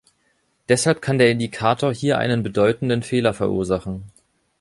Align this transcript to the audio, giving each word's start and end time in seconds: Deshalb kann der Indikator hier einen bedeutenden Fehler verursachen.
Deshalb 0.67 0.99
kann 0.99 1.19
der 1.19 1.29
Indikator 1.29 1.93
hier 1.93 2.17
einen 2.17 2.41
bedeutenden 2.41 3.03
Fehler 3.03 3.35
verursachen. 3.35 4.01